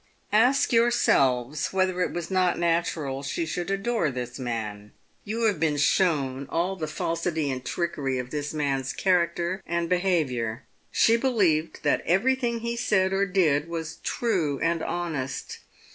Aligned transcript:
Ask 0.33 0.73
yourselves 0.73 1.71
whether 1.71 2.01
it 2.01 2.11
was 2.11 2.31
not 2.31 2.57
natural 2.57 3.21
she 3.21 3.45
should 3.45 3.69
adore 3.69 4.09
this 4.09 4.39
man. 4.39 4.93
You 5.25 5.43
have 5.43 5.59
been 5.59 5.77
shown 5.77 6.47
all 6.49 6.75
the 6.75 6.87
falsity 6.87 7.51
and 7.51 7.63
trickery 7.63 8.17
of 8.17 8.31
this 8.31 8.51
captain's 8.51 8.93
character 8.93 9.61
and 9.63 9.87
behaviour. 9.87 10.63
She 10.91 11.17
believed 11.17 11.83
that 11.83 12.01
everything 12.07 12.61
he 12.61 12.75
said 12.75 13.13
or 13.13 13.27
did 13.27 13.67
was 13.69 13.97
true 13.97 14.57
and 14.63 14.81
honest. 14.81 15.59